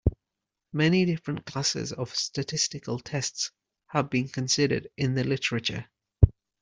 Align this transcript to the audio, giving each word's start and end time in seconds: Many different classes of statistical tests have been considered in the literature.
Many 0.73 1.05
different 1.05 1.45
classes 1.45 1.91
of 1.93 2.15
statistical 2.15 2.97
tests 2.97 3.51
have 3.89 4.09
been 4.09 4.29
considered 4.29 4.87
in 4.97 5.13
the 5.13 5.23
literature. 5.23 5.91